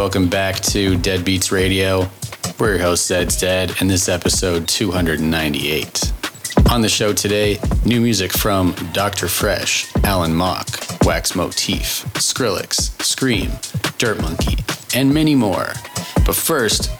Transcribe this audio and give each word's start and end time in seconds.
Welcome 0.00 0.30
back 0.30 0.56
to 0.60 0.96
Deadbeats 0.96 1.52
Radio. 1.52 2.08
We're 2.58 2.76
your 2.76 2.78
host, 2.78 3.10
Zeds 3.10 3.38
Dead, 3.38 3.76
and 3.80 3.90
this 3.90 4.08
episode 4.08 4.66
298. 4.66 6.12
On 6.70 6.80
the 6.80 6.88
show 6.88 7.12
today, 7.12 7.58
new 7.84 8.00
music 8.00 8.32
from 8.32 8.74
Dr. 8.94 9.26
Fresch, 9.26 9.94
Allen 10.02 10.34
Mock, 10.34 10.66
Wax 11.04 11.36
Motif, 11.36 12.06
Skrillex, 12.14 12.96
Skream, 12.96 13.50
Dirt 13.98 14.22
Monkey, 14.22 14.64
and 14.98 15.12
many 15.12 15.34
more. 15.34 15.74
But 16.24 16.34
first, 16.34 16.90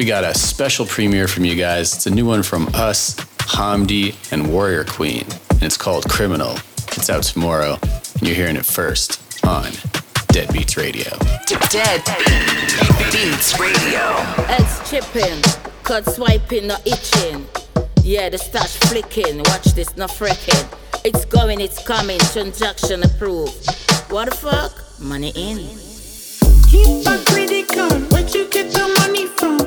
we 0.00 0.04
got 0.04 0.24
a 0.24 0.36
special 0.36 0.84
premiere 0.84 1.28
from 1.28 1.44
you 1.44 1.54
guys. 1.54 1.94
It's 1.94 2.08
a 2.08 2.10
new 2.10 2.26
one 2.26 2.42
from 2.42 2.68
us, 2.74 3.14
Hamdi, 3.54 4.16
and 4.32 4.52
Warrior 4.52 4.82
Queen, 4.82 5.24
and 5.50 5.62
it's 5.62 5.76
called 5.76 6.10
Criminal. 6.10 6.56
It's 6.88 7.08
out 7.08 7.22
tomorrow, 7.22 7.78
and 7.82 8.22
you're 8.22 8.34
hearing 8.34 8.56
it 8.56 8.66
first 8.66 9.22
on 9.46 9.70
Deadbeats 10.38 10.76
Radio. 10.76 11.10
Dead 11.68 12.00
Beats 13.10 13.58
Radio. 13.58 14.12
Heads 14.46 14.88
chipping, 14.88 15.42
cut 15.82 16.08
swiping, 16.08 16.68
not 16.68 16.86
itching. 16.86 17.44
Yeah, 18.04 18.28
the 18.28 18.38
stash 18.38 18.76
flicking. 18.88 19.38
Watch 19.38 19.64
this, 19.74 19.96
not 19.96 20.12
frecking. 20.12 20.64
It's 21.04 21.24
going, 21.24 21.60
it's 21.60 21.84
coming. 21.84 22.20
Transaction 22.20 23.02
approved. 23.02 23.68
What 24.12 24.30
the 24.30 24.36
fuck? 24.36 25.00
Money 25.00 25.32
in. 25.34 25.58
Hypocritical, 26.68 27.98
where'd 28.12 28.32
you 28.32 28.48
get 28.48 28.70
the 28.70 28.94
money 29.00 29.26
from? 29.26 29.57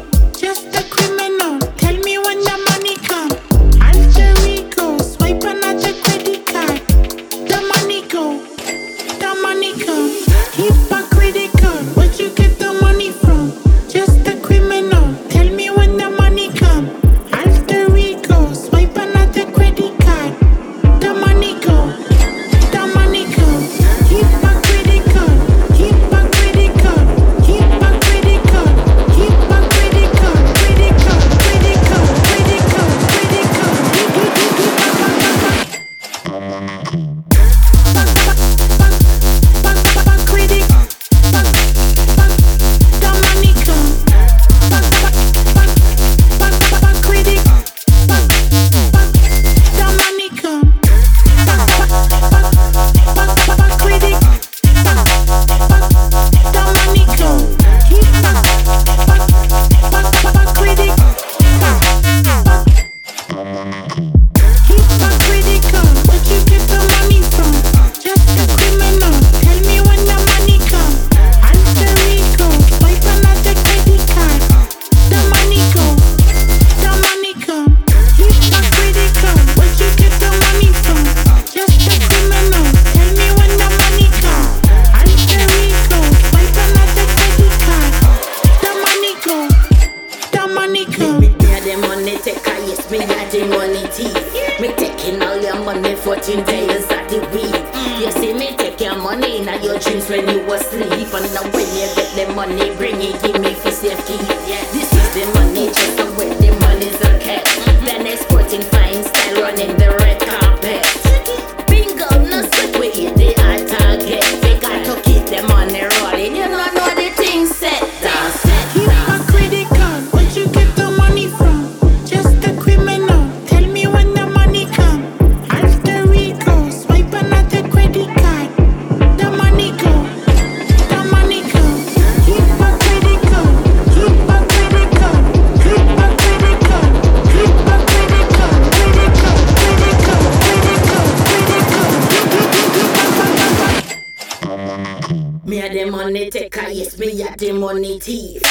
The 148.04 148.51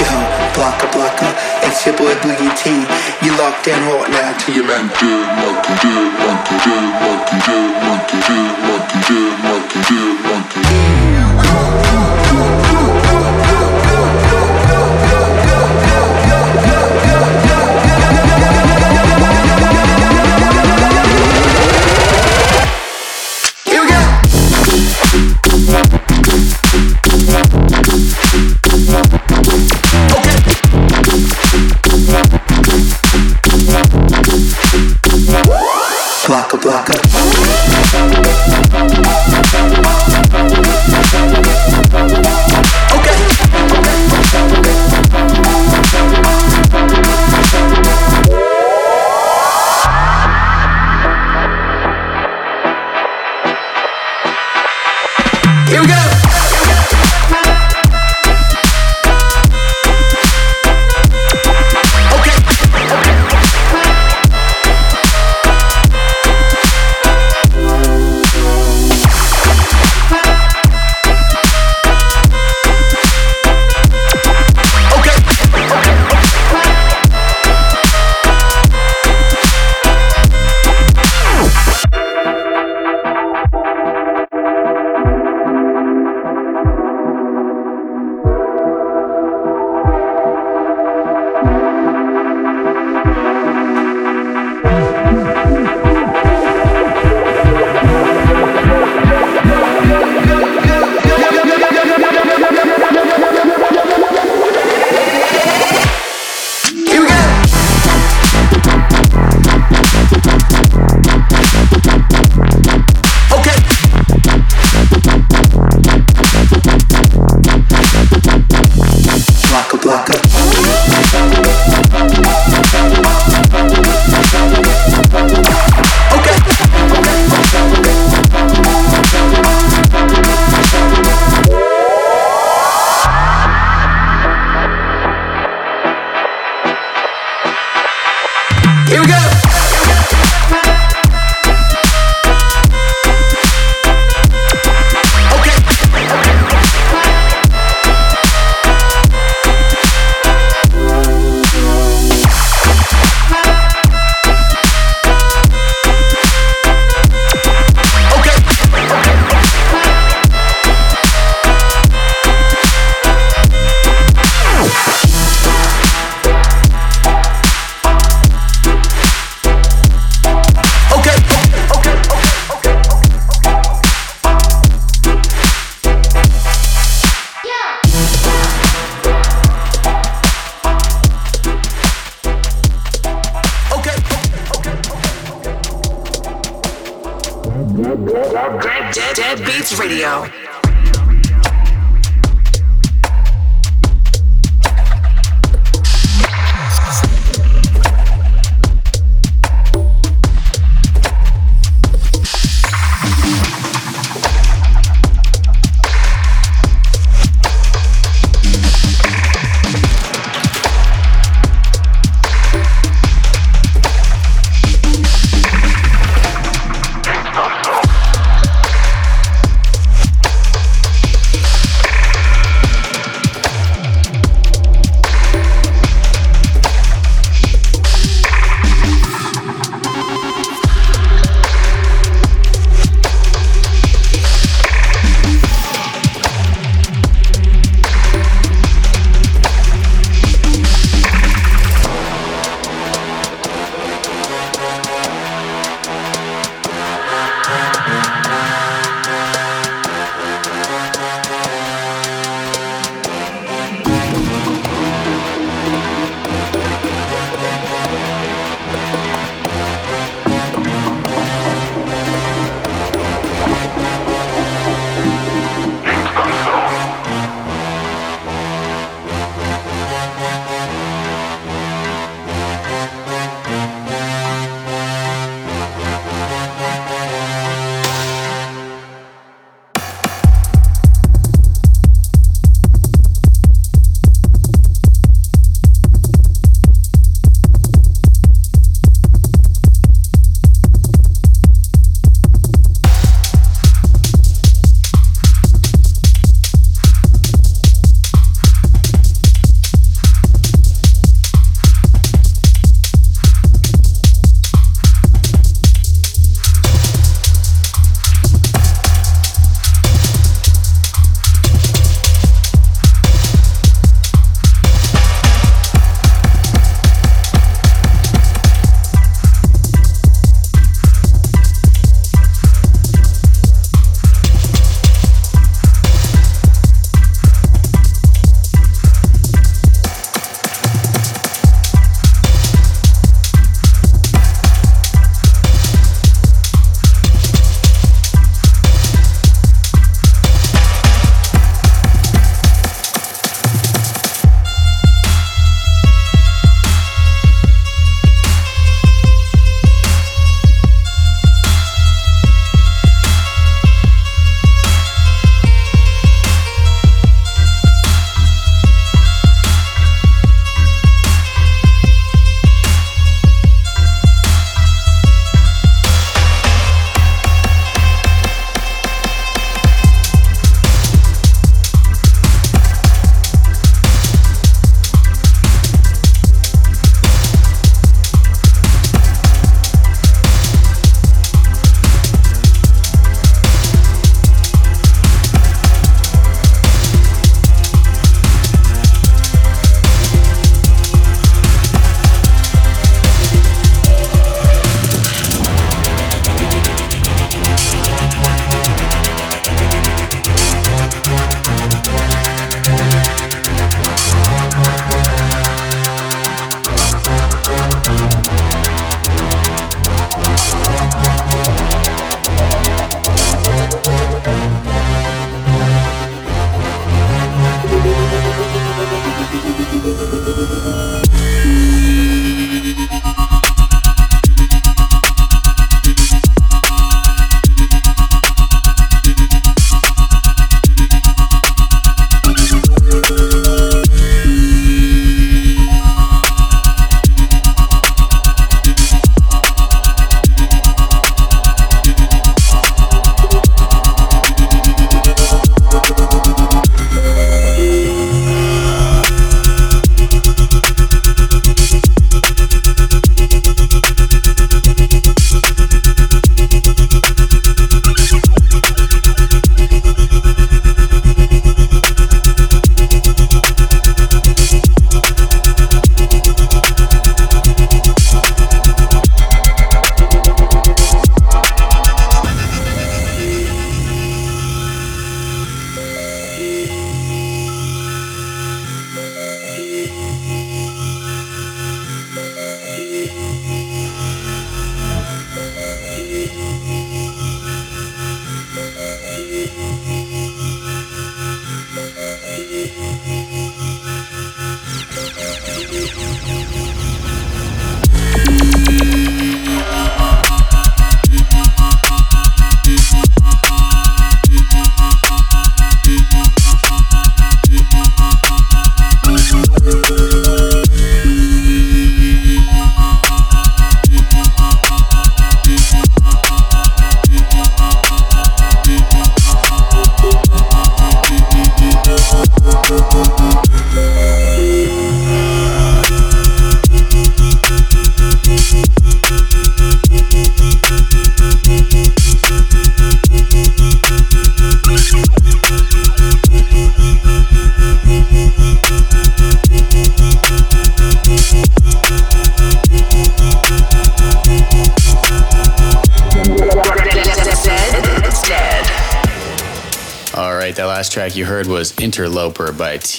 Yo, 0.00 0.12
blocka, 0.54 0.86
blocka, 0.92 1.28
it's 1.64 1.84
your 1.86 1.96
boy 1.96 2.14
Boogie 2.20 2.52
T. 2.56 2.70
You 3.24 3.32
locked 3.38 3.66
in 3.66 3.80
right 3.88 4.10
now 4.10 4.36
to 4.36 4.52
your 4.52 4.66
man. 4.66 4.88
Do 5.00 5.08
monkey, 5.40 5.74
do 5.80 5.92
monkey, 6.20 6.56
do 6.64 6.76
monkey, 7.00 7.38
do 7.48 7.56
monkey, 7.80 8.18
do 8.28 8.36
monkey, 8.68 9.00
do 9.08 9.18
monkey, 9.44 9.80
do 9.88 10.00
monkey. 10.28 12.19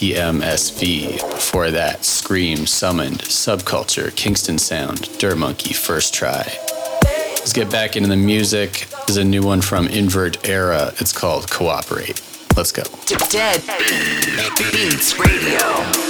TMSV. 0.01 1.19
Before 1.29 1.69
that, 1.69 1.99
Skream, 1.99 2.67
Summoned, 2.67 3.19
Subculture, 3.19 4.13
Kingston 4.15 4.57
Sound, 4.57 5.15
Dirt 5.19 5.37
Monkey, 5.37 5.75
First 5.75 6.11
Try. 6.11 6.51
Let's 7.37 7.53
get 7.53 7.69
back 7.69 7.95
into 7.95 8.09
the 8.09 8.17
music. 8.17 8.87
There's 9.05 9.17
a 9.17 9.23
new 9.23 9.43
one 9.43 9.61
from 9.61 9.85
Invert 9.85 10.49
Era. 10.49 10.91
It's 10.97 11.13
called 11.13 11.51
Cooperate. 11.51 12.19
Let's 12.57 12.71
go. 12.71 12.81
Dead 13.29 13.61
Beats 14.71 15.19
Radio. 15.19 16.00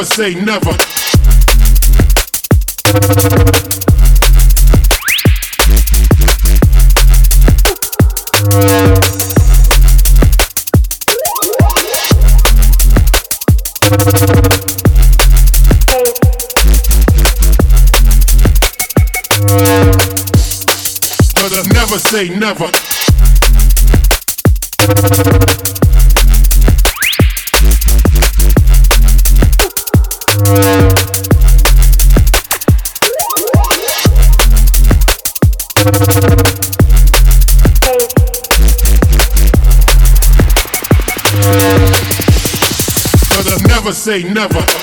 Never 0.00 0.14
say 0.14 0.34
never. 0.34 0.70
Never 21.74 21.98
say 21.98 22.28
never 22.28 22.79
say 44.10 44.24
never. 44.24 44.79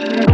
Yeah. 0.00 0.29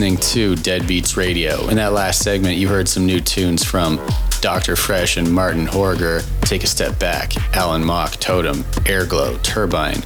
Listening 0.00 0.56
to 0.56 0.62
Deadbeats 0.62 1.18
Radio. 1.18 1.68
In 1.68 1.76
that 1.76 1.92
last 1.92 2.22
segment, 2.22 2.56
you 2.56 2.68
heard 2.68 2.88
some 2.88 3.04
new 3.04 3.20
tunes 3.20 3.62
from 3.62 3.96
Dr. 4.40 4.74
Fresch 4.74 5.18
and 5.18 5.30
Marten 5.30 5.66
Hørger, 5.66 6.24
Take 6.40 6.64
a 6.64 6.66
Step 6.66 6.98
Back, 6.98 7.34
Allen 7.54 7.84
Mock, 7.84 8.12
Totem, 8.12 8.64
AIRGLO, 8.86 9.42
Turbine, 9.42 9.98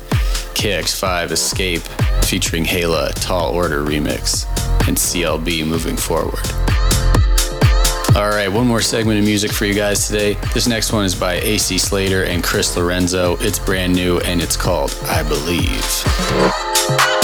KX5, 0.56 1.30
Escape, 1.30 1.82
featuring 2.24 2.64
Hayla, 2.64 3.12
Tall 3.24 3.54
Order 3.54 3.84
remix, 3.84 4.48
and 4.88 4.96
CLB 4.96 5.64
moving 5.64 5.96
forward. 5.96 6.44
All 8.16 8.30
right, 8.30 8.48
one 8.48 8.66
more 8.66 8.82
segment 8.82 9.20
of 9.20 9.24
music 9.24 9.52
for 9.52 9.64
you 9.64 9.74
guys 9.74 10.08
today. 10.08 10.34
This 10.54 10.66
next 10.66 10.92
one 10.92 11.04
is 11.04 11.14
by 11.14 11.34
AC 11.34 11.78
Slater 11.78 12.24
and 12.24 12.42
Chris 12.42 12.76
Lorenzo. 12.76 13.36
It's 13.36 13.60
brand 13.60 13.94
new 13.94 14.18
and 14.22 14.42
it's 14.42 14.56
called 14.56 14.92
I 15.04 15.22
Believe. 15.22 17.23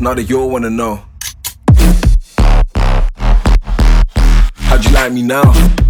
now 0.00 0.14
that 0.14 0.22
you 0.30 0.40
all 0.40 0.50
wanna 0.50 0.70
know. 0.70 1.04
How'd 4.54 4.84
you 4.84 4.90
like 4.92 5.12
me 5.12 5.22
now? 5.22 5.89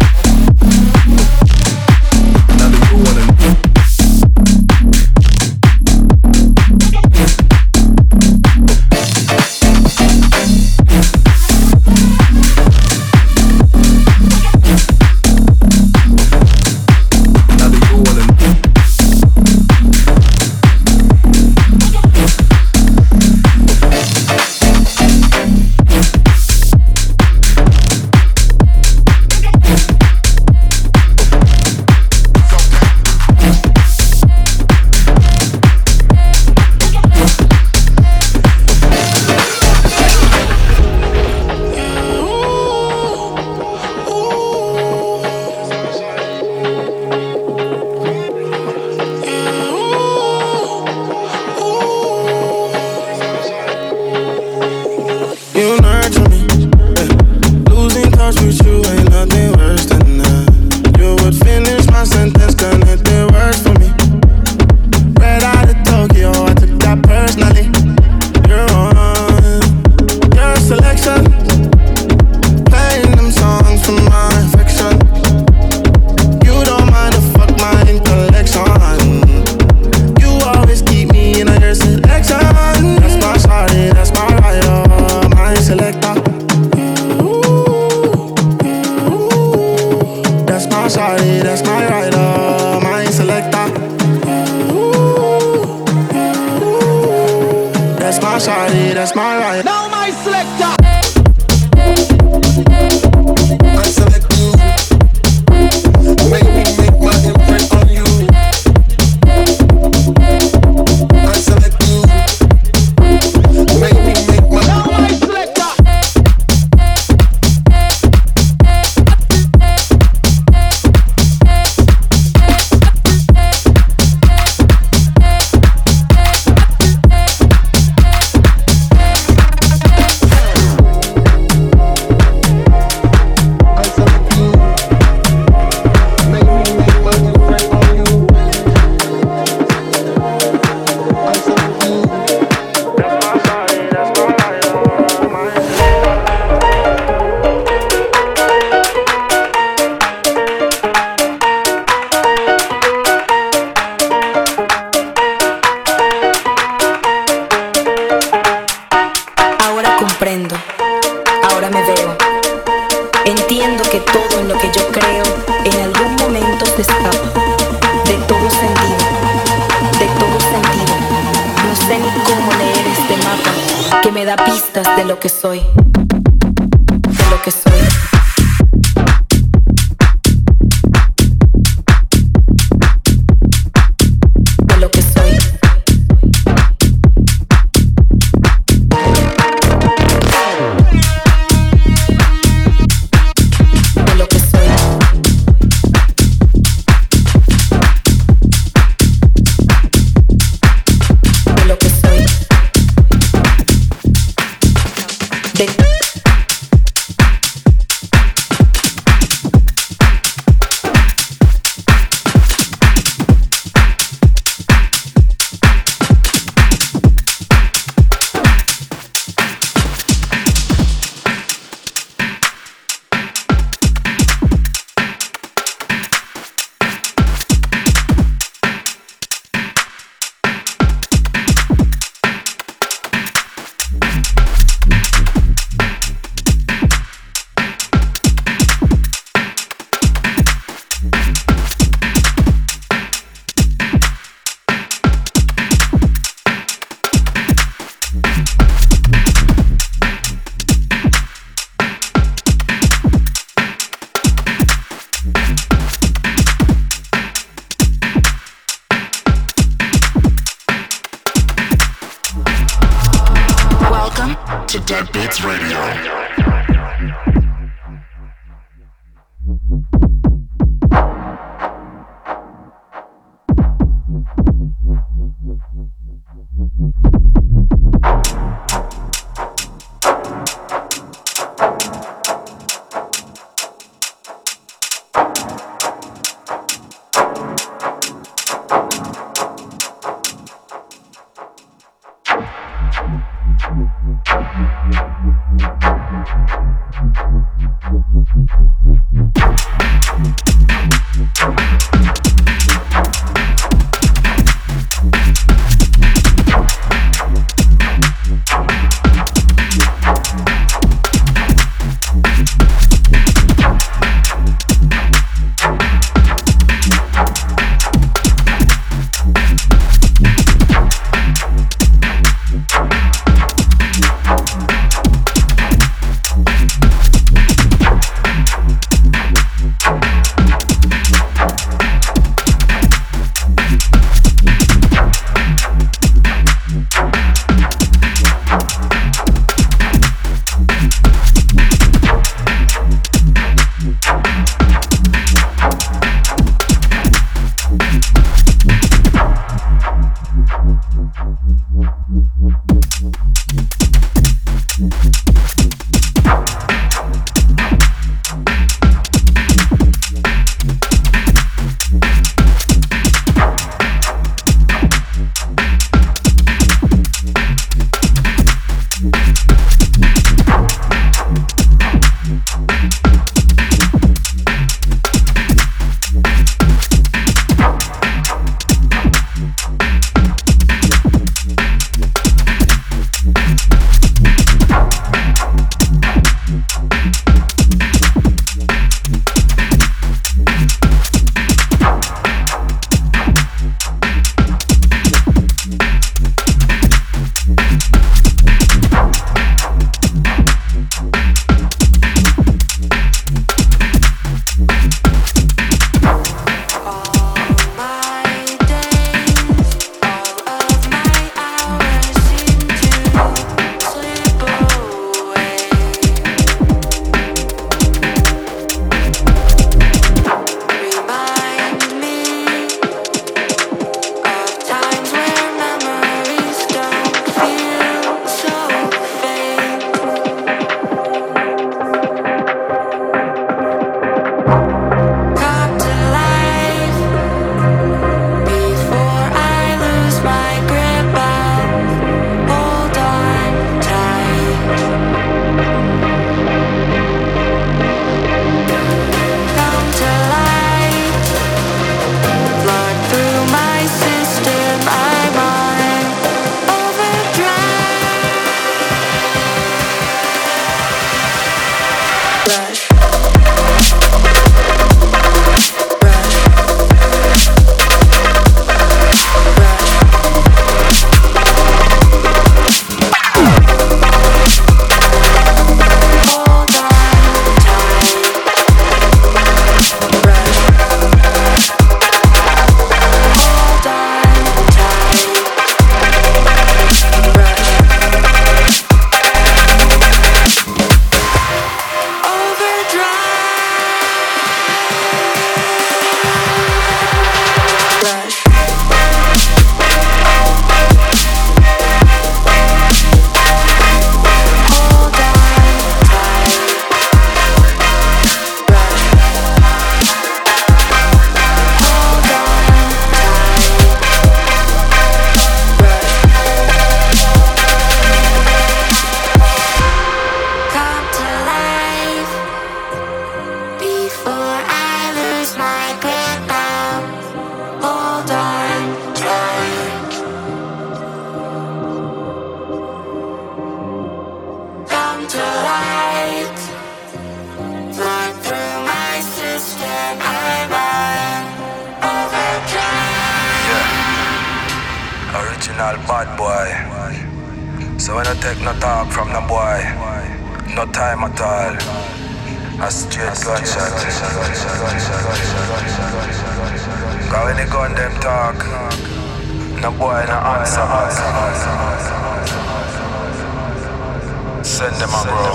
Send 564.81 564.95
them 564.95 565.13
a 565.13 565.21
bro. 565.29 565.53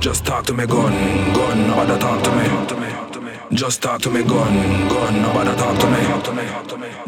Just 0.00 0.24
talk 0.24 0.46
to 0.46 0.54
me, 0.54 0.64
gun, 0.66 0.94
gun, 1.34 1.68
nobody 1.68 1.98
talk 2.00 2.22
to 2.24 2.30
me. 2.32 2.46
Just 3.52 3.82
talk 3.82 4.00
to 4.00 4.10
me, 4.10 4.22
gun, 4.22 4.88
gun, 4.88 5.20
nobody 5.20 5.54
talk 5.54 5.78
to 5.80 5.86
me. 5.90 6.00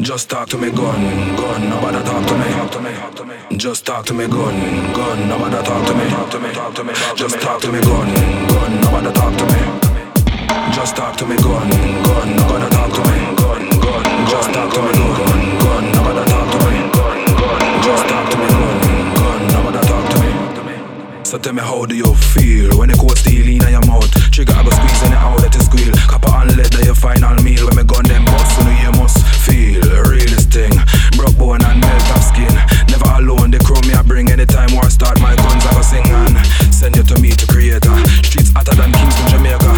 Just 0.05 0.29
talk 0.29 0.49
to 0.51 0.59
me, 0.59 0.71
gun, 0.71 1.01
gun, 1.35 1.71
nobody 1.71 2.05
talk 2.05 2.27
to 2.27 2.35
me. 2.37 3.57
Just 3.57 3.87
talk 3.87 4.05
to 4.05 4.13
me, 4.13 4.27
gun, 4.29 4.93
gun, 4.93 5.29
nobody 5.31 5.65
talk 5.65 5.87
to 5.87 5.95
me. 5.95 6.05
Just 7.17 7.41
talk 7.41 7.63
to 7.63 7.73
me, 7.73 7.81
gun, 7.81 8.15
gun, 8.53 8.81
nobody 8.83 9.13
talk 9.15 9.35
to 9.39 9.47
me. 9.47 9.61
Just 10.75 10.95
talk 10.95 11.17
to 11.17 11.25
me, 11.25 11.37
gun, 11.37 11.71
gun, 12.05 12.37
nobody 12.37 12.69
talk 12.69 12.93
to 12.93 13.01
me. 13.01 13.17
Gun, 13.35 13.63
gun, 13.81 14.27
just 14.29 14.53
talk 14.53 14.71
to 14.75 14.83
me, 14.83 14.93
gun. 14.93 15.44
Tell 21.25 21.53
me 21.53 21.63
how 21.63 21.85
do 21.87 21.97
you 21.97 22.15
feel 22.37 22.79
when 22.79 22.93
the 22.93 22.97
cold 23.01 23.17
steel 23.17 23.49
in 23.49 23.65
your 23.65 23.81
mouth? 23.89 24.07
Trigger 24.31 24.53
I 24.53 24.63
go 24.63 24.71
squeeze 24.71 25.03
and 25.09 25.15
out 25.17 25.41
that 25.41 25.57
you 25.57 25.65
squeal. 25.65 25.95
Copper 26.05 26.31
and 26.31 26.53
leather 26.53 26.85
your 26.85 26.95
final 26.95 27.35
meal. 27.43 27.65
When 27.65 27.81
me 27.81 27.85
gun 27.85 28.05
them 28.05 28.29
bust, 28.29 28.53
you 28.61 28.65
know 28.69 28.77
you 28.85 28.93
must 29.01 29.19
feel 29.43 29.83
realest 30.05 30.53
thing. 30.53 30.71
Broke 31.17 31.35
bone 31.41 31.65
and 31.65 31.81
melt 31.81 32.09
of 32.13 32.23
skin. 32.23 32.53
Never 32.93 33.09
alone, 33.19 33.51
the 33.51 33.59
crew 33.65 33.81
me 33.89 33.97
I 33.97 34.05
bring 34.05 34.31
anytime 34.31 34.77
war 34.77 34.87
start. 34.93 35.17
My 35.19 35.35
guns 35.35 35.65
I 35.65 35.73
go 35.75 35.83
sing 35.83 36.07
and 36.07 36.37
send 36.71 36.95
you 36.95 37.03
to 37.03 37.17
me 37.19 37.33
to 37.33 37.47
creator. 37.49 37.97
Streets 38.23 38.53
hotter 38.53 38.77
than 38.77 38.93
Kingston, 38.93 39.27
Jamaica. 39.33 39.73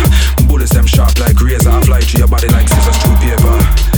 Bullets 0.51 0.75
them 0.75 0.87
sharp 0.87 1.15
like 1.23 1.39
razor. 1.41 1.73
Fly 1.87 2.03
through 2.03 2.27
your 2.27 2.31
body 2.31 2.51
like 2.51 2.67
scissors 2.69 2.99
through 3.01 3.17
paper. 3.23 3.96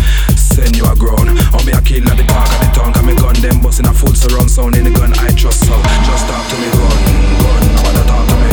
Send 0.59 0.77
you 0.77 0.91
a 0.91 0.97
ground. 0.97 1.31
On 1.55 1.63
me 1.65 1.71
a 1.71 1.81
kill 1.81 2.03
at 2.11 2.17
the 2.19 2.25
talk 2.25 2.51
of 2.51 2.59
the 2.59 2.67
town. 2.75 2.93
Cause 2.93 3.07
me 3.07 3.15
gun 3.15 3.35
them 3.39 3.61
busting 3.63 3.87
a 3.87 3.95
full 3.95 4.13
surround 4.13 4.51
sound 4.51 4.75
in 4.75 4.83
the 4.83 4.91
gun 4.91 5.13
I 5.15 5.31
trust 5.31 5.63
so. 5.63 5.75
Just 6.03 6.27
talk 6.27 6.43
to 6.51 6.57
me 6.59 6.67
gun, 6.75 6.99
gun. 7.39 7.63
I 7.63 7.83
wanna 7.87 8.03
talk 8.11 8.27
to 8.27 8.37
me. 8.43 8.51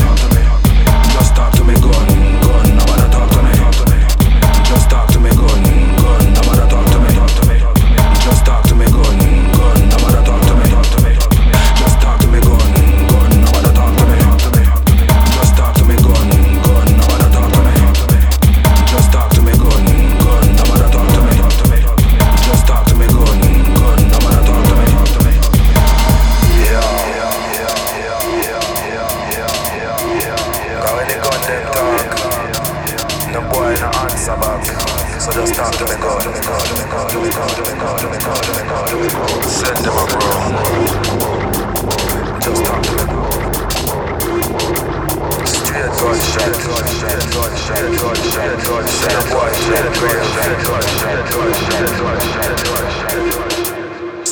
Just 1.17 1.35
talk 1.35 1.51
to 1.57 1.63
me 1.63 1.73
gun, 1.81 2.34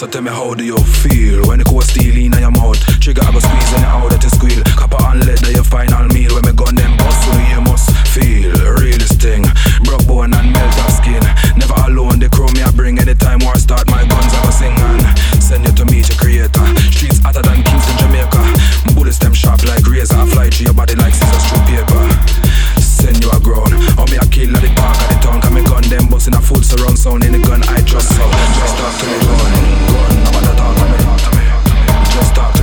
So 0.04 0.10
tell 0.10 0.22
me 0.22 0.32
how 0.36 0.54
do 0.54 0.66
you 0.66 0.76
feel 0.76 1.48
when 1.48 1.60
the 1.60 1.66
cold 1.66 1.88
steel 1.88 2.12
in 2.12 2.36
your 2.36 2.52
mouth? 2.52 2.76
Trigger 3.00 3.24
I 3.24 3.32
go 3.32 3.40
squeeze 3.40 3.72
and 3.72 3.88
out 3.88 4.12
that 4.12 4.20
you 4.20 4.28
squeal. 4.36 4.60
Copper 4.76 5.00
and 5.00 5.24
leather 5.24 5.56
your 5.56 5.64
final 5.64 6.12
meal. 6.12 6.36
When 6.36 6.44
me 6.44 6.52
gun 6.52 6.76
them 6.76 6.92
bust, 7.00 7.24
so 7.24 7.32
you 7.48 7.64
must 7.64 7.88
feel 8.12 8.52
realest 8.84 9.24
thing. 9.24 9.48
Broke 9.88 10.04
bone 10.04 10.36
and 10.36 10.52
melt 10.52 10.76
of 10.84 10.92
skin. 10.92 11.24
Never 11.56 11.80
alone, 11.88 12.20
the 12.20 12.28
crew 12.28 12.52
me 12.52 12.68
I 12.68 12.72
bring 12.76 13.00
anytime 13.00 13.40
war 13.48 13.56
start. 13.56 13.88
My 13.88 14.04
guns 14.04 14.36
I 14.36 14.44
go 14.44 14.52
sing 14.52 14.76
and 14.76 15.08
send 15.40 15.64
you 15.64 15.72
to 15.72 15.86
meet 15.88 16.12
your 16.12 16.20
creator. 16.20 16.68
Streets 16.92 17.24
hotter 17.24 17.40
than 17.40 17.64
Kingston, 17.64 17.96
Jamaica. 18.04 18.44
Bullets 19.00 19.24
them 19.24 19.32
sharp 19.32 19.64
like 19.64 19.88
razor. 19.88 20.20
I 20.20 20.28
fly 20.28 20.52
through 20.52 20.68
your 20.68 20.76
body 20.76 21.00
like 21.00 21.16
scissors 21.16 21.48
through 21.48 21.64
paper. 21.72 22.04
Send 22.76 23.24
you 23.24 23.32
a 23.32 23.40
ground. 23.40 23.72
On 23.96 24.04
me 24.12 24.20
a 24.20 24.28
kill 24.28 24.52
at 24.52 24.60
the 24.60 24.68
talk 24.76 25.13
them 25.98 26.08
busting 26.10 26.34
a 26.34 26.42
full 26.42 26.62
surround 26.62 26.98
sound 26.98 27.24
in 27.24 27.34
the 27.34 27.40
gun 27.40 27.62
I 27.70 27.82
trust. 27.82 28.10
Just 28.10 28.78
talk 28.78 29.00
to 29.00 29.06
me 29.06 29.20
gun, 29.22 30.56
talk 31.04 31.20
to 31.22 31.38
me. 31.38 31.46
Just 32.14 32.36
talk 32.36 32.54
to 32.56 32.63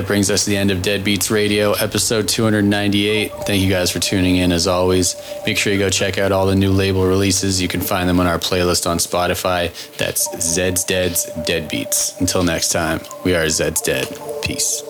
that 0.00 0.06
brings 0.06 0.30
us 0.30 0.44
to 0.44 0.50
the 0.50 0.56
end 0.56 0.70
of 0.70 0.78
Deadbeats 0.78 1.30
Radio, 1.30 1.72
episode 1.72 2.26
298. 2.26 3.32
Thank 3.44 3.62
you 3.62 3.68
guys 3.68 3.90
for 3.90 3.98
tuning 3.98 4.36
in 4.36 4.50
as 4.50 4.66
always. 4.66 5.14
Make 5.44 5.58
sure 5.58 5.74
you 5.74 5.78
go 5.78 5.90
check 5.90 6.16
out 6.16 6.32
all 6.32 6.46
the 6.46 6.56
new 6.56 6.72
label 6.72 7.06
releases. 7.06 7.60
You 7.60 7.68
can 7.68 7.82
find 7.82 8.08
them 8.08 8.18
on 8.18 8.26
our 8.26 8.38
playlist 8.38 8.88
on 8.88 8.96
Spotify. 8.96 9.68
That's 9.98 10.24
Zed's 10.40 10.84
Dead's 10.84 11.26
Dead 11.44 11.68
Beats. 11.68 12.18
Until 12.18 12.42
next 12.42 12.72
time, 12.72 13.00
we 13.26 13.34
are 13.34 13.44
Zeds 13.44 13.84
Dead. 13.84 14.08
Peace. 14.42 14.82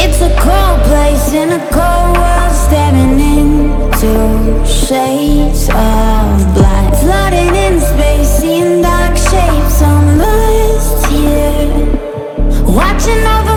It's 0.00 0.20
a 0.20 0.34
cold 0.40 0.80
place 0.88 1.32
in 1.34 1.52
a 1.52 1.60
cold 1.70 2.16
world, 2.16 2.48
into 3.38 4.66
shades 4.66 5.68
of 5.68 6.54
black. 6.54 6.94
Floating 6.98 7.54
in 7.54 7.78
space, 7.78 8.28
seeing 8.40 8.82
dark 8.82 9.16
shapes 9.16 9.57
Watching 12.78 13.26
over. 13.26 13.47